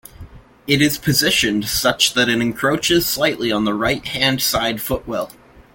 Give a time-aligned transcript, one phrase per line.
[0.65, 5.29] It is positioned such that it encroaches slightly on the right-hand-side footwell.